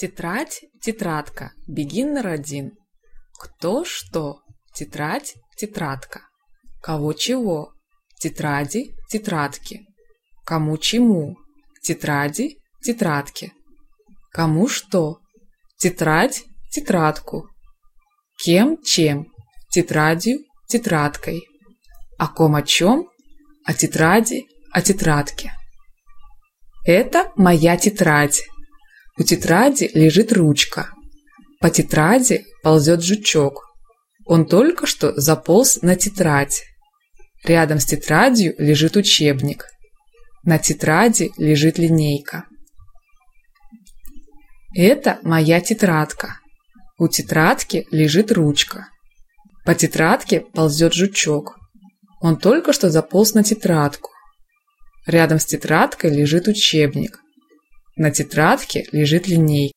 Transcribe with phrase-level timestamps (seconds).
[0.00, 2.72] Тетрадь, тетрадка, беги на один.
[3.38, 4.40] Кто что?
[4.72, 6.22] Тетрадь, тетрадка.
[6.80, 7.74] Кого чего?
[8.18, 9.84] Тетради, тетрадки.
[10.46, 11.36] Кому чему?
[11.82, 13.52] Тетради, тетрадки.
[14.32, 15.18] Кому что?
[15.76, 17.50] Тетрадь, тетрадку.
[18.42, 19.26] Кем, чем?
[19.68, 21.46] Тетрадью, тетрадкой.
[22.16, 23.06] О ком о чем?
[23.66, 25.52] О тетради, о тетрадке.
[26.86, 28.46] Это моя тетрадь.
[29.18, 30.90] У тетради лежит ручка.
[31.60, 33.66] По тетради ползет жучок.
[34.26, 36.62] Он только что заполз на тетрадь.
[37.44, 39.66] Рядом с тетрадью лежит учебник.
[40.44, 42.44] На тетради лежит линейка.
[44.74, 46.38] Это моя тетрадка.
[46.98, 48.88] У тетрадки лежит ручка.
[49.64, 51.56] По тетрадке ползет жучок.
[52.20, 54.10] Он только что заполз на тетрадку.
[55.06, 57.20] Рядом с тетрадкой лежит учебник.
[58.00, 59.74] На тетрадке лежит линейка.